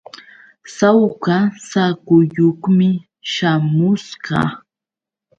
Sawka 0.75 1.35
saakuyuqmi 1.69 2.89
śhamusqa. 3.31 4.39